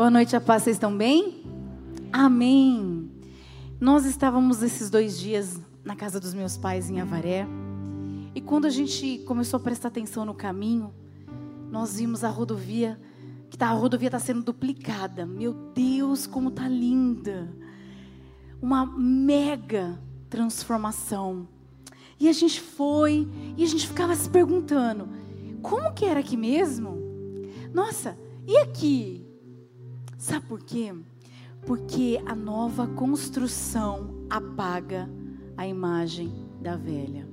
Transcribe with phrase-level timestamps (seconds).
[0.00, 1.44] Boa noite, a paz, vocês estão bem?
[2.10, 3.10] Amém.
[3.78, 7.46] Nós estávamos esses dois dias na casa dos meus pais em Avaré.
[8.34, 10.90] E quando a gente começou a prestar atenção no caminho,
[11.70, 12.98] nós vimos a rodovia,
[13.50, 15.26] que tá, a rodovia está sendo duplicada.
[15.26, 17.54] Meu Deus, como tá linda!
[18.58, 21.46] Uma mega transformação.
[22.18, 25.10] E a gente foi, e a gente ficava se perguntando:
[25.60, 26.96] como que era aqui mesmo?
[27.74, 29.29] Nossa, e aqui?
[30.20, 30.94] Sabe por quê?
[31.64, 35.08] Porque a nova construção apaga
[35.56, 37.26] a imagem da velha.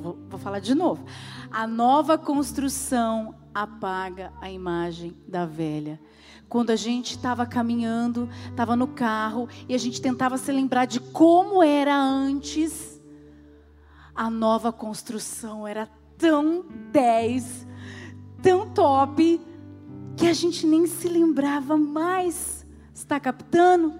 [0.00, 1.04] Vou, vou, falar de novo.
[1.50, 6.00] A nova construção apaga a imagem da velha.
[6.48, 11.00] Quando a gente estava caminhando, estava no carro e a gente tentava se lembrar de
[11.00, 12.98] como era antes,
[14.14, 17.66] a nova construção era tão 10,
[18.40, 19.38] tão top,
[20.18, 22.66] que a gente nem se lembrava mais.
[22.92, 23.94] Está captando?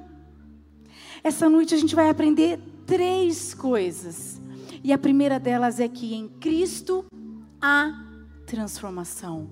[1.22, 4.40] Essa noite a gente vai aprender três coisas.
[4.82, 7.04] E a primeira delas é que em Cristo
[7.62, 8.04] há
[8.44, 9.48] transformação.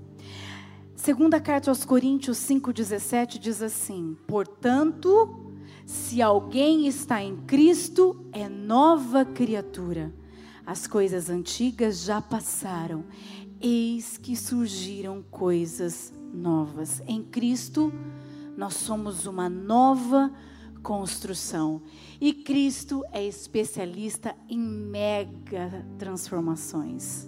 [0.97, 9.25] Segunda carta aos Coríntios 5:17 diz assim: "Portanto, se alguém está em Cristo, é nova
[9.25, 10.13] criatura.
[10.67, 13.05] As coisas antigas já passaram,
[13.61, 17.03] eis que surgiram coisas novas.
[17.07, 17.93] Em Cristo,
[18.57, 20.33] nós somos uma nova
[20.83, 21.83] construção.
[22.21, 27.27] E Cristo é especialista em mega transformações.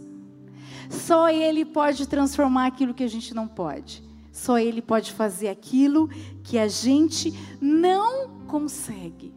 [0.88, 4.02] Só Ele pode transformar aquilo que a gente não pode.
[4.30, 6.08] Só Ele pode fazer aquilo
[6.44, 9.34] que a gente não consegue.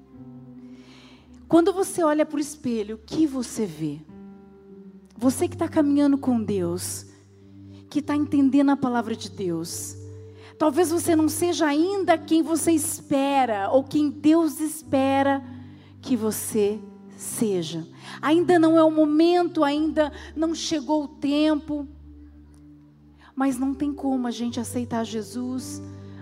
[1.48, 4.00] Quando você olha para o espelho, o que você vê?
[5.18, 7.08] Você que está caminhando com Deus,
[7.92, 9.98] que está entendendo a palavra de Deus.
[10.58, 15.44] Talvez você não seja ainda quem você espera, ou quem Deus espera
[16.02, 16.80] que você
[17.18, 17.86] seja.
[18.22, 21.86] Ainda não é o momento, ainda não chegou o tempo.
[23.36, 25.82] Mas não tem como a gente aceitar Jesus,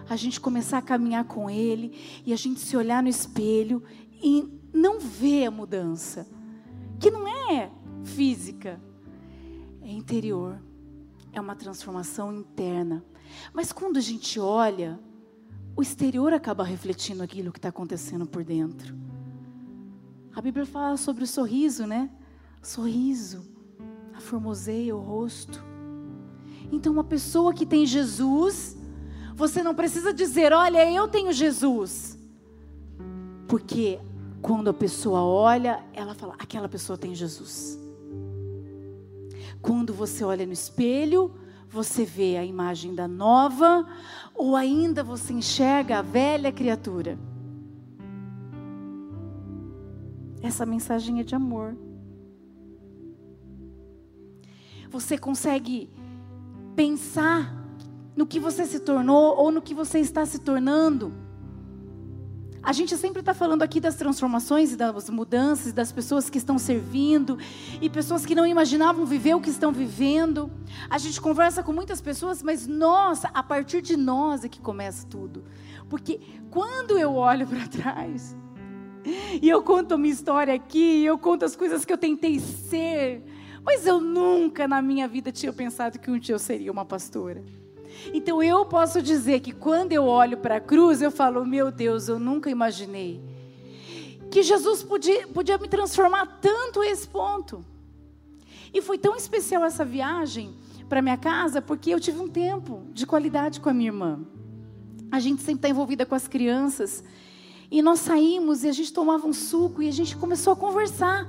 [0.09, 1.93] a gente começar a caminhar com Ele
[2.25, 3.83] e a gente se olhar no espelho
[4.23, 4.43] e
[4.73, 6.27] não ver a mudança,
[6.99, 7.69] que não é
[8.03, 8.81] física,
[9.83, 10.59] é interior
[11.33, 13.03] é uma transformação interna.
[13.53, 14.99] Mas quando a gente olha,
[15.75, 18.95] o exterior acaba refletindo aquilo que está acontecendo por dentro.
[20.35, 22.09] A Bíblia fala sobre o sorriso, né?
[22.61, 23.45] Sorriso,
[24.13, 25.63] aformoseia o rosto.
[26.71, 28.77] Então, uma pessoa que tem Jesus,
[29.35, 32.17] você não precisa dizer, olha, eu tenho Jesus.
[33.47, 33.99] Porque
[34.41, 37.78] quando a pessoa olha, ela fala, aquela pessoa tem Jesus.
[39.61, 41.33] Quando você olha no espelho,
[41.69, 43.85] você vê a imagem da nova,
[44.33, 47.19] ou ainda você enxerga a velha criatura.
[50.41, 51.77] Essa mensagem é de amor.
[54.89, 55.89] Você consegue
[56.75, 57.55] pensar
[58.15, 61.13] no que você se tornou ou no que você está se tornando
[62.61, 66.57] a gente sempre está falando aqui das transformações e das mudanças, das pessoas que estão
[66.57, 67.37] servindo
[67.81, 70.51] e pessoas que não imaginavam viver o que estão vivendo.
[70.89, 75.07] A gente conversa com muitas pessoas, mas nós, a partir de nós é que começa
[75.07, 75.45] tudo.
[75.89, 76.19] Porque
[76.51, 78.35] quando eu olho para trás
[79.41, 83.23] e eu conto a minha história aqui, eu conto as coisas que eu tentei ser,
[83.63, 87.43] mas eu nunca na minha vida tinha pensado que um dia eu seria uma pastora.
[88.13, 92.07] Então eu posso dizer que quando eu olho para a cruz, eu falo: meu Deus,
[92.07, 93.21] eu nunca imaginei
[94.29, 97.65] que Jesus podia, podia me transformar tanto a esse ponto.
[98.73, 100.53] E foi tão especial essa viagem
[100.87, 104.19] para minha casa, porque eu tive um tempo de qualidade com a minha irmã.
[105.11, 107.03] A gente sempre está envolvida com as crianças.
[107.71, 111.27] E nós saímos e a gente tomava um suco e a gente começou a conversar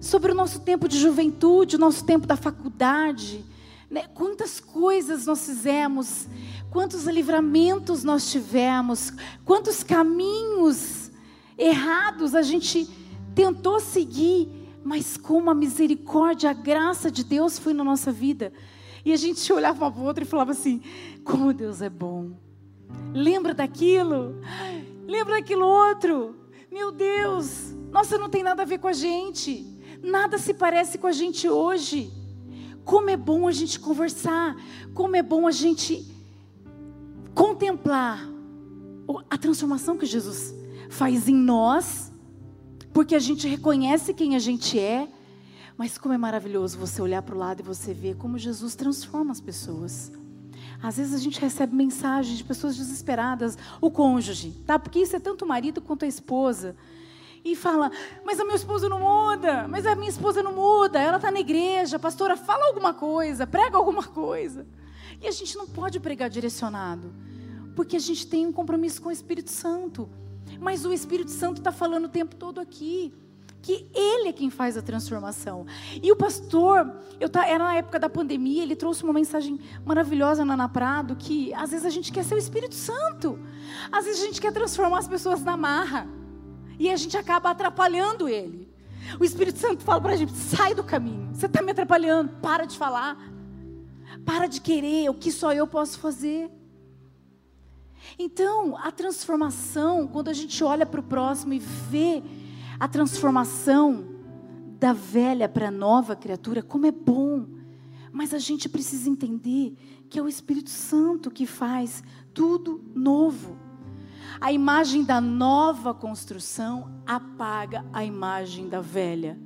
[0.00, 3.44] sobre o nosso tempo de juventude, o nosso tempo da faculdade
[3.90, 4.04] né?
[4.14, 6.26] Quantas coisas nós fizemos,
[6.70, 9.12] quantos livramentos nós tivemos,
[9.44, 11.10] quantos caminhos
[11.56, 12.88] errados a gente
[13.34, 14.48] tentou seguir,
[14.84, 18.52] mas como a misericórdia, a graça de Deus foi na nossa vida.
[19.04, 20.82] E a gente olhava para o outro e falava assim:
[21.24, 22.32] como Deus é bom.
[23.12, 24.40] Lembra daquilo?
[25.06, 26.36] Lembra daquilo outro?
[26.70, 29.66] Meu Deus, nossa, não tem nada a ver com a gente.
[30.02, 32.12] Nada se parece com a gente hoje.
[32.86, 34.56] Como é bom a gente conversar,
[34.94, 36.06] como é bom a gente
[37.34, 38.24] contemplar
[39.28, 40.54] a transformação que Jesus
[40.88, 42.12] faz em nós,
[42.92, 45.08] porque a gente reconhece quem a gente é,
[45.76, 49.32] mas como é maravilhoso você olhar para o lado e você ver como Jesus transforma
[49.32, 50.12] as pessoas.
[50.80, 54.78] Às vezes a gente recebe mensagens de pessoas desesperadas, o cônjuge, tá?
[54.78, 56.76] Porque isso é tanto o marido quanto a esposa.
[57.46, 57.92] E fala,
[58.24, 61.38] mas a minha esposa não muda, mas a minha esposa não muda, ela está na
[61.38, 64.66] igreja, pastora, fala alguma coisa, prega alguma coisa.
[65.22, 67.14] E a gente não pode pregar direcionado,
[67.76, 70.10] porque a gente tem um compromisso com o Espírito Santo.
[70.58, 73.14] Mas o Espírito Santo está falando o tempo todo aqui
[73.62, 75.66] que Ele é quem faz a transformação.
[76.02, 80.44] E o pastor, eu tá, era na época da pandemia, ele trouxe uma mensagem maravilhosa
[80.44, 83.38] na Ana Prado, que às vezes a gente quer ser o Espírito Santo,
[83.90, 86.08] às vezes a gente quer transformar as pessoas na marra,
[86.78, 88.68] e a gente acaba atrapalhando Ele.
[89.18, 92.64] O Espírito Santo fala para a gente: sai do caminho, você está me atrapalhando, para
[92.64, 93.16] de falar,
[94.24, 96.50] para de querer o que só eu posso fazer.
[98.18, 102.22] Então, a transformação, quando a gente olha para o próximo e vê
[102.78, 104.16] a transformação
[104.78, 107.46] da velha para a nova criatura, como é bom.
[108.12, 109.76] Mas a gente precisa entender
[110.08, 112.02] que é o Espírito Santo que faz
[112.32, 113.56] tudo novo.
[114.40, 119.38] A imagem da nova construção apaga a imagem da velha.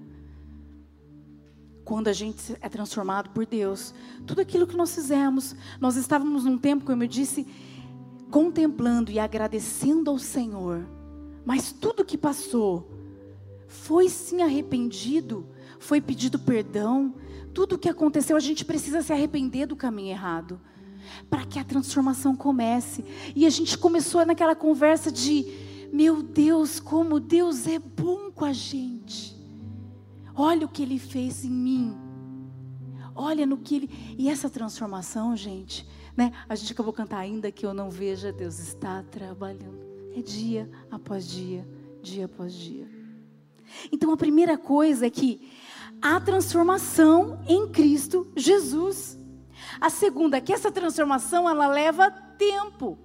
[1.84, 3.94] Quando a gente é transformado por Deus,
[4.26, 7.46] tudo aquilo que nós fizemos, nós estávamos num tempo, como eu disse,
[8.30, 10.86] contemplando e agradecendo ao Senhor,
[11.44, 12.88] mas tudo que passou,
[13.66, 15.46] foi sim arrependido,
[15.78, 17.14] foi pedido perdão.
[17.54, 20.60] Tudo o que aconteceu, a gente precisa se arrepender do caminho errado,
[21.28, 23.04] para que a transformação comece.
[23.34, 25.46] E a gente começou naquela conversa de:
[25.92, 29.36] meu Deus, como Deus é bom com a gente.
[30.34, 31.96] Olha o que Ele fez em mim.
[33.14, 33.90] Olha no que Ele.
[34.16, 35.86] E essa transformação, gente,
[36.16, 36.32] né?
[36.48, 39.80] A gente acabou cantar ainda que eu não veja, Deus está trabalhando.
[40.14, 41.68] É dia após dia,
[42.02, 42.88] dia após dia.
[43.92, 45.50] Então a primeira coisa é que
[46.00, 49.19] há transformação em Cristo Jesus.
[49.80, 52.98] A segunda é que essa transformação ela leva tempo.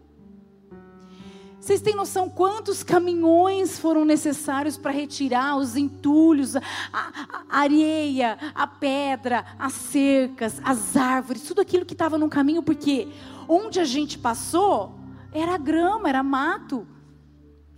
[1.65, 6.61] Vocês têm noção quantos caminhões foram necessários para retirar os entulhos, a,
[6.93, 13.07] a, areia, a pedra, as cercas, as árvores, tudo aquilo que estava no caminho, porque
[13.47, 14.93] onde a gente passou
[15.31, 16.87] era grama, era mato,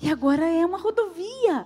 [0.02, 1.66] e agora é uma rodovia.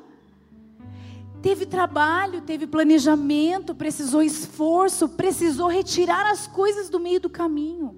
[1.41, 7.97] Teve trabalho, teve planejamento, precisou esforço, precisou retirar as coisas do meio do caminho.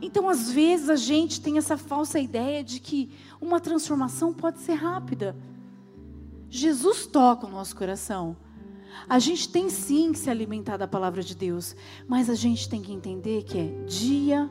[0.00, 3.10] Então, às vezes, a gente tem essa falsa ideia de que
[3.40, 5.36] uma transformação pode ser rápida.
[6.50, 8.36] Jesus toca o nosso coração.
[9.08, 11.76] A gente tem sim que se alimentar da palavra de Deus,
[12.08, 14.50] mas a gente tem que entender que é dia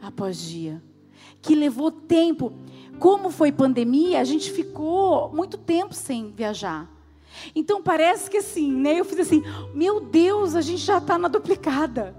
[0.00, 0.82] após dia,
[1.42, 2.52] que levou tempo.
[2.98, 6.93] Como foi pandemia, a gente ficou muito tempo sem viajar.
[7.54, 9.00] Então parece que assim, né?
[9.00, 9.42] Eu fiz assim,
[9.74, 12.14] meu Deus, a gente já está na duplicada.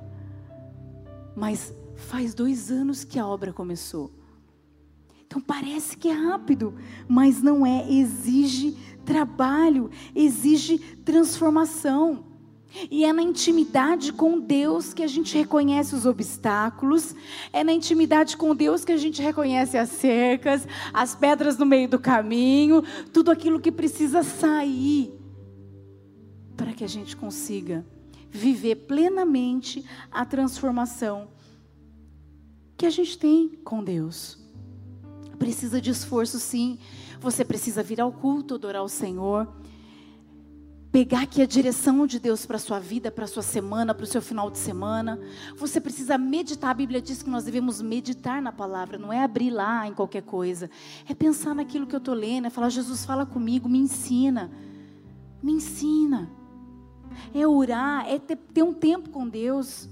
[1.36, 4.12] Mas faz dois anos que a obra começou.
[5.26, 6.74] Então parece que é rápido,
[7.08, 7.92] mas não é.
[7.92, 12.25] Exige trabalho, exige transformação.
[12.90, 17.16] E é na intimidade com Deus que a gente reconhece os obstáculos,
[17.54, 21.88] é na intimidade com Deus que a gente reconhece as cercas, as pedras no meio
[21.88, 22.84] do caminho,
[23.14, 25.14] tudo aquilo que precisa sair
[26.56, 27.86] para que a gente consiga
[28.30, 31.30] viver plenamente a transformação
[32.78, 34.38] que a gente tem com Deus.
[35.40, 36.78] Precisa de esforço, sim.
[37.20, 39.48] Você precisa vir ao culto, adorar o Senhor
[40.96, 44.06] pegar aqui a direção de Deus para a sua vida, para a sua semana, para
[44.06, 45.20] o seu final de semana.
[45.58, 46.72] Você precisa meditar.
[46.72, 50.22] A Bíblia diz que nós devemos meditar na palavra, não é abrir lá em qualquer
[50.22, 50.70] coisa.
[51.06, 54.50] É pensar naquilo que eu estou lendo, é falar: Jesus, fala comigo, me ensina.
[55.44, 56.32] Me ensina.
[57.34, 59.90] É orar, é ter, ter um tempo com Deus.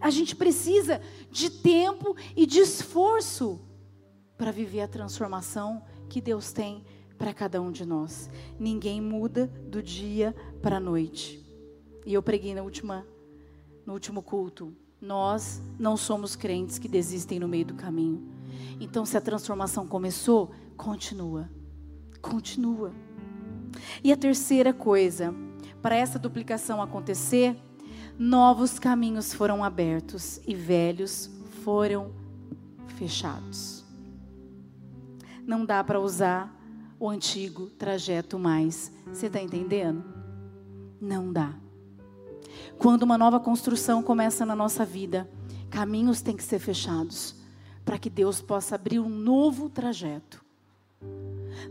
[0.00, 3.60] A gente precisa de tempo e de esforço
[4.36, 6.82] para viver a transformação que Deus tem
[7.20, 8.30] para cada um de nós.
[8.58, 11.38] Ninguém muda do dia para a noite.
[12.06, 13.06] E eu preguei na última,
[13.84, 14.74] no último culto.
[14.98, 18.26] Nós não somos crentes que desistem no meio do caminho.
[18.80, 21.50] Então, se a transformação começou, continua.
[22.22, 22.90] Continua.
[24.02, 25.34] E a terceira coisa,
[25.82, 27.54] para essa duplicação acontecer,
[28.18, 31.30] novos caminhos foram abertos e velhos
[31.64, 32.12] foram
[32.96, 33.84] fechados.
[35.46, 36.59] Não dá para usar
[37.00, 38.92] o antigo trajeto mais.
[39.06, 40.04] Você está entendendo?
[41.00, 41.54] Não dá.
[42.78, 45.28] Quando uma nova construção começa na nossa vida,
[45.70, 47.34] caminhos têm que ser fechados
[47.86, 50.44] para que Deus possa abrir um novo trajeto.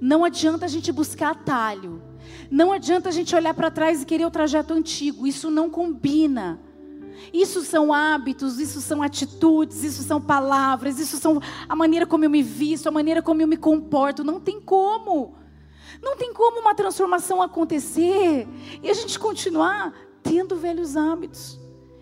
[0.02, 2.02] Não adianta a gente buscar atalho.
[2.50, 5.28] Não adianta a gente olhar para trás e querer o trajeto antigo.
[5.28, 6.60] Isso não combina.
[7.34, 12.30] Isso são hábitos, isso são atitudes, isso são palavras, isso são a maneira como eu
[12.30, 14.24] me visto, a maneira como eu me comporto.
[14.24, 15.36] Não tem como.
[16.02, 18.48] Não tem como uma transformação acontecer
[18.82, 21.60] e a gente continuar tendo velhos hábitos,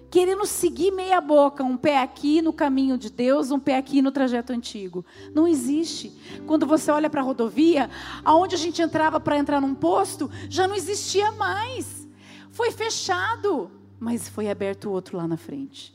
[0.10, 4.12] querendo seguir meia boca, um pé aqui no caminho de Deus, um pé aqui no
[4.12, 5.06] trajeto antigo.
[5.34, 6.14] Não existe.
[6.46, 7.90] Quando você olha para a rodovia,
[8.24, 12.08] aonde a gente entrava para entrar num posto, já não existia mais.
[12.52, 15.94] Foi fechado, mas foi aberto outro lá na frente.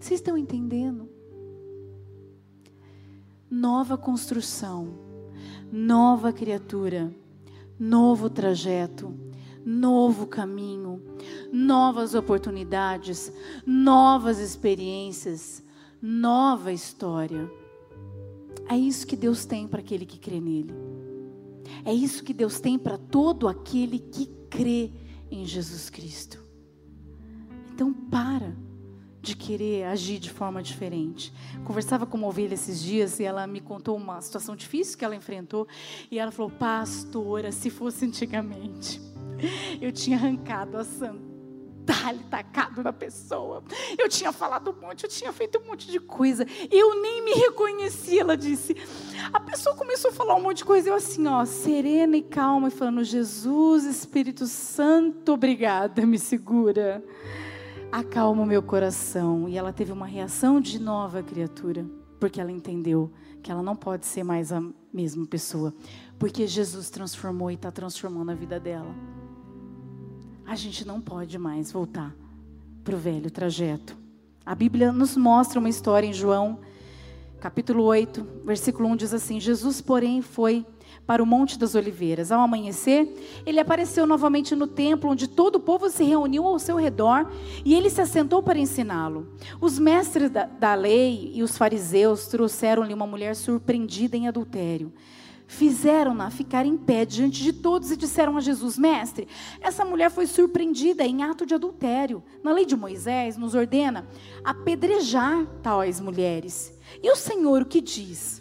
[0.00, 1.08] Vocês estão entendendo?
[3.50, 5.10] Nova construção
[5.72, 7.14] nova criatura,
[7.78, 9.14] novo trajeto,
[9.64, 11.00] novo caminho,
[11.52, 13.32] novas oportunidades,
[13.64, 15.62] novas experiências,
[16.02, 17.50] nova história.
[18.68, 20.74] É isso que Deus tem para aquele que crê nele.
[21.84, 24.92] É isso que Deus tem para todo aquele que crê
[25.30, 26.49] em Jesus Cristo.
[27.80, 28.54] Então para
[29.22, 31.32] de querer agir de forma diferente.
[31.64, 35.16] Conversava com uma ovelha esses dias e ela me contou uma situação difícil que ela
[35.16, 35.66] enfrentou.
[36.10, 39.00] E ela falou: Pastora, se fosse antigamente,
[39.80, 43.64] eu tinha arrancado a sandália, tacado na pessoa.
[43.98, 46.46] Eu tinha falado um monte, eu tinha feito um monte de coisa.
[46.70, 48.76] Eu nem me reconheci, ela disse.
[49.32, 50.90] A pessoa começou a falar um monte de coisa.
[50.90, 57.02] Eu assim, ó, serena e calma, e falando: Jesus, Espírito Santo, obrigada, me segura
[57.90, 59.48] acalma o meu coração.
[59.48, 61.86] E ela teve uma reação de nova criatura,
[62.18, 63.10] porque ela entendeu
[63.42, 65.74] que ela não pode ser mais a mesma pessoa,
[66.18, 68.94] porque Jesus transformou e está transformando a vida dela.
[70.46, 72.14] A gente não pode mais voltar
[72.84, 73.96] para o velho trajeto.
[74.44, 76.58] A Bíblia nos mostra uma história em João,
[77.40, 80.66] capítulo 8, versículo 1 diz assim: Jesus, porém, foi
[81.06, 82.30] para o Monte das Oliveiras.
[82.30, 83.08] Ao amanhecer,
[83.44, 87.30] ele apareceu novamente no templo, onde todo o povo se reuniu ao seu redor,
[87.64, 89.28] e ele se assentou para ensiná-lo.
[89.60, 94.92] Os mestres da, da lei e os fariseus trouxeram-lhe uma mulher surpreendida em adultério
[95.50, 99.26] fizeram-na ficar em pé diante de todos e disseram a Jesus: Mestre,
[99.60, 102.22] essa mulher foi surpreendida em ato de adultério.
[102.42, 104.06] Na lei de Moisés, nos ordena
[104.44, 106.72] apedrejar tais mulheres.
[107.02, 108.39] E o Senhor o que diz?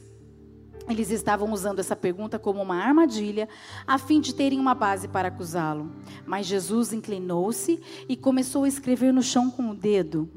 [0.90, 3.48] Eles estavam usando essa pergunta como uma armadilha,
[3.86, 5.92] a fim de terem uma base para acusá-lo.
[6.26, 7.80] Mas Jesus inclinou-se
[8.10, 10.28] e começou a escrever no chão com o dedo.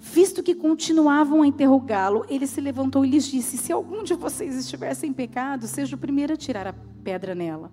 [0.00, 4.56] Visto que continuavam a interrogá-lo, ele se levantou e lhes disse: Se algum de vocês
[4.56, 7.70] estivesse em pecado, seja o primeiro a tirar a pedra nela.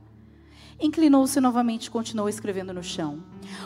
[0.78, 3.24] Inclinou-se novamente e continuou escrevendo no chão.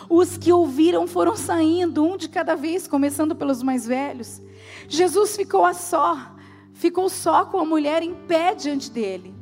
[0.07, 4.39] Os que ouviram foram saindo, um de cada vez, começando pelos mais velhos.
[4.87, 6.35] Jesus ficou a só
[6.79, 9.35] ficou só com a mulher em pé diante dele.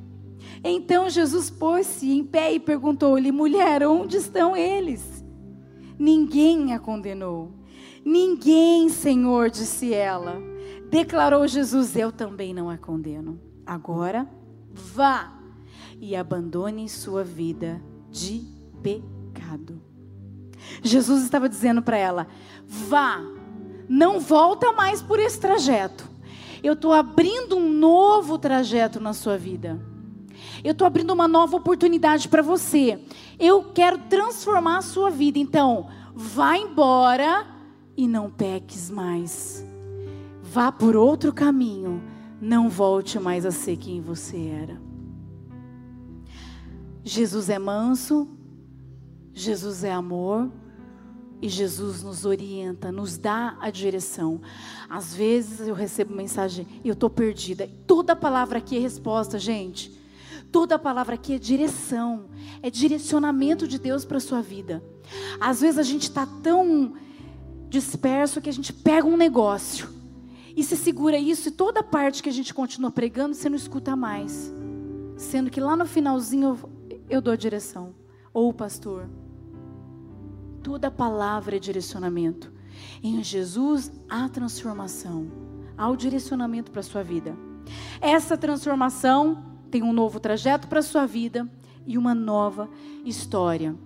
[0.63, 5.23] Então Jesus pôs-se em pé e perguntou-lhe: Mulher, onde estão eles?
[5.99, 7.53] Ninguém a condenou.
[8.03, 10.41] Ninguém, Senhor, disse ela.
[10.89, 13.39] Declarou Jesus: Eu também não a condeno.
[13.65, 14.27] Agora,
[14.71, 15.31] vá
[16.01, 17.79] e abandone sua vida
[18.09, 18.41] de
[18.81, 19.79] pecado.
[20.81, 22.27] Jesus estava dizendo para ela:
[22.65, 23.21] Vá,
[23.87, 26.16] não volta mais por esse trajeto
[26.63, 29.79] eu estou abrindo um novo trajeto na sua vida.
[30.63, 32.99] Eu estou abrindo uma nova oportunidade para você.
[33.39, 35.39] Eu quero transformar a sua vida.
[35.39, 37.45] Então, vá embora
[37.95, 39.65] e não peques mais.
[40.41, 42.01] Vá por outro caminho.
[42.39, 44.81] Não volte mais a ser quem você era.
[47.03, 48.27] Jesus é manso.
[49.33, 50.51] Jesus é amor.
[51.41, 54.41] E Jesus nos orienta, nos dá a direção.
[54.89, 57.69] Às vezes eu recebo mensagem e eu estou perdida.
[57.85, 59.95] Toda palavra aqui é resposta, gente.
[60.51, 62.25] Toda palavra aqui é direção,
[62.63, 64.83] é direcionamento de Deus para a sua vida.
[65.39, 66.93] Às vezes a gente está tão
[67.69, 69.89] disperso que a gente pega um negócio
[70.55, 73.95] e se segura isso e toda parte que a gente continua pregando você não escuta
[73.95, 74.51] mais.
[75.17, 76.57] Sendo que lá no finalzinho
[76.89, 77.93] eu, eu dou a direção.
[78.33, 79.07] Ou o pastor
[80.67, 82.51] toda palavra é direcionamento.
[83.01, 85.31] Em Jesus há transformação,
[85.77, 87.37] há o direcionamento para a sua vida.
[88.01, 91.49] Essa transformação tem um novo trajeto para a sua vida
[91.85, 92.69] e uma nova
[93.05, 93.77] história.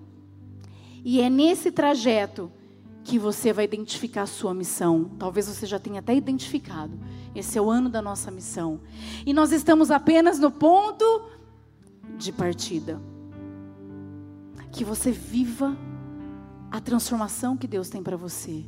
[1.05, 2.51] E é nesse trajeto
[3.03, 5.11] que você vai identificar a sua missão.
[5.19, 6.99] Talvez você já tenha até identificado.
[7.35, 8.81] Esse é o ano da nossa missão.
[9.23, 11.29] E nós estamos apenas no ponto
[12.17, 12.99] de partida.
[14.71, 15.77] Que você viva
[16.71, 18.65] a transformação que Deus tem para você.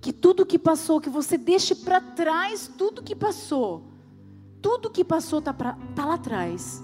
[0.00, 3.88] Que tudo que passou, que você deixe para trás tudo que passou.
[4.60, 6.82] Tudo que passou está tá lá atrás.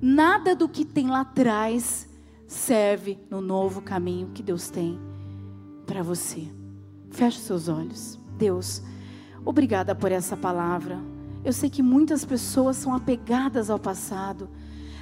[0.00, 2.08] Nada do que tem lá atrás
[2.46, 4.98] serve no novo caminho que Deus tem
[5.86, 6.48] para você.
[7.10, 8.18] Feche seus olhos.
[8.36, 8.82] Deus,
[9.44, 10.98] obrigada por essa palavra.
[11.44, 14.48] Eu sei que muitas pessoas são apegadas ao passado,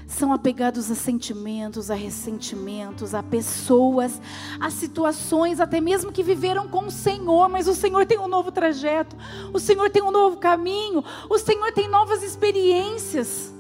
[0.06, 4.21] são apegados a sentimentos, a ressentimentos, a pessoas,
[4.61, 8.52] a situações, até mesmo que viveram com o Senhor, mas o Senhor tem um novo
[8.52, 9.16] trajeto,
[9.52, 13.52] o Senhor tem um novo caminho, o Senhor tem novas experiências.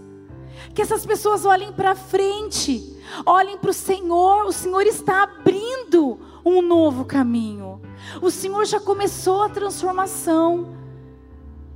[0.74, 2.96] Que essas pessoas olhem para frente,
[3.26, 7.80] olhem para o Senhor, o Senhor está abrindo um novo caminho.
[8.20, 10.81] O Senhor já começou a transformação.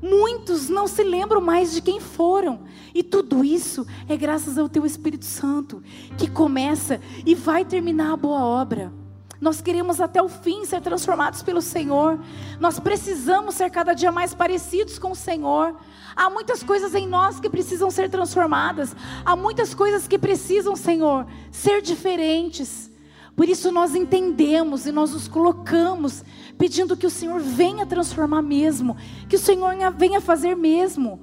[0.00, 2.60] Muitos não se lembram mais de quem foram.
[2.94, 5.82] E tudo isso é graças ao Teu Espírito Santo,
[6.16, 8.92] que começa e vai terminar a boa obra.
[9.40, 12.18] Nós queremos até o fim ser transformados pelo Senhor.
[12.58, 15.76] Nós precisamos ser cada dia mais parecidos com o Senhor.
[16.14, 18.96] Há muitas coisas em nós que precisam ser transformadas.
[19.24, 22.90] Há muitas coisas que precisam, Senhor, ser diferentes.
[23.36, 26.24] Por isso nós entendemos e nós nos colocamos
[26.58, 28.96] pedindo que o Senhor venha transformar mesmo,
[29.28, 31.20] que o Senhor venha fazer mesmo.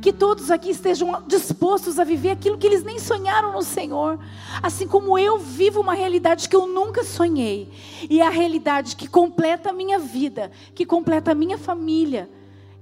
[0.00, 4.18] Que todos aqui estejam dispostos a viver aquilo que eles nem sonharam no Senhor.
[4.62, 7.70] Assim como eu vivo uma realidade que eu nunca sonhei.
[8.08, 12.30] E é a realidade que completa a minha vida, que completa a minha família,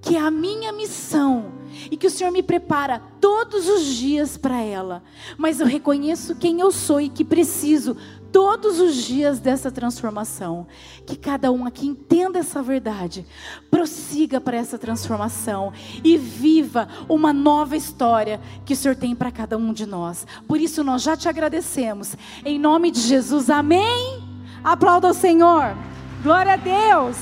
[0.01, 1.53] que é a minha missão.
[1.91, 5.03] E que o Senhor me prepara todos os dias para ela.
[5.39, 7.97] Mas eu reconheço quem eu sou e que preciso
[8.37, 10.67] todos os dias dessa transformação.
[11.07, 13.25] Que cada um aqui entenda essa verdade,
[13.71, 15.73] prossiga para essa transformação
[16.05, 20.27] e viva uma nova história que o Senhor tem para cada um de nós.
[20.47, 22.15] Por isso nós já te agradecemos.
[22.45, 24.23] Em nome de Jesus, amém.
[24.63, 25.75] Aplauda o Senhor.
[26.23, 27.17] Glória a Deus.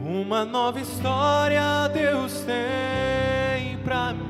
[0.00, 4.29] Uma nova história Deus tem para mim.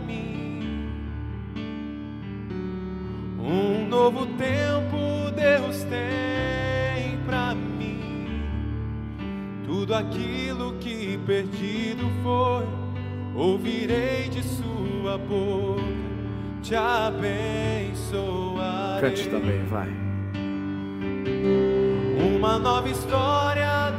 [3.90, 8.40] Novo tempo Deus tem para mim.
[9.66, 12.64] Tudo aquilo que perdido foi,
[13.34, 15.82] ouvirei de Sua boca,
[16.62, 17.90] te abençoarei.
[19.00, 19.88] Cante também, vai.
[22.36, 23.90] Uma nova história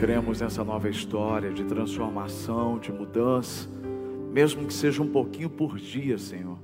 [0.00, 3.68] cremos nessa nova história de transformação, de mudança,
[4.32, 6.56] mesmo que seja um pouquinho por dia, Senhor.